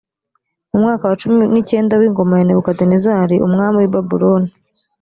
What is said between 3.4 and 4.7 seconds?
umwami w’i babuloni